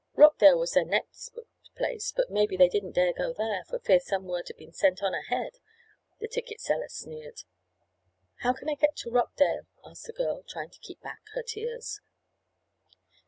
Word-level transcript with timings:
"Rockdale 0.15 0.57
was 0.57 0.71
their 0.71 0.83
next 0.83 1.29
booked 1.35 1.75
place, 1.75 2.11
but 2.11 2.31
maybe 2.31 2.57
they 2.57 2.67
didn't 2.69 2.93
dare 2.93 3.13
go 3.13 3.33
there, 3.33 3.63
for 3.65 3.77
fear 3.77 3.99
some 3.99 4.25
word 4.25 4.47
had 4.47 4.57
been 4.57 4.71
sent 4.73 5.03
on 5.03 5.13
ahead," 5.13 5.59
the 6.19 6.27
ticket 6.27 6.59
seller 6.59 6.89
sneered. 6.89 7.43
"How 8.39 8.51
can 8.51 8.67
I 8.67 8.73
get 8.73 8.95
to 8.95 9.11
Rockdale?" 9.11 9.67
asked 9.85 10.07
the 10.07 10.13
girl, 10.13 10.41
trying 10.41 10.71
to 10.71 10.79
keep 10.79 11.01
back 11.01 11.21
her 11.35 11.43
tears. 11.43 12.01